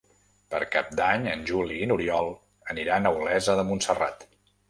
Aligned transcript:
Per 0.53 0.59
Cap 0.75 0.87
d'Any 0.99 1.27
en 1.33 1.43
Juli 1.49 1.77
i 1.81 1.89
n'Oriol 1.91 2.31
aniran 2.75 3.05
a 3.09 3.13
Olesa 3.21 3.59
de 3.61 3.67
Montserrat. 3.71 4.27